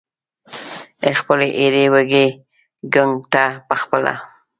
[1.19, 2.25] خپلې ایرې وړي
[2.93, 4.15] ګنګ ته پخپله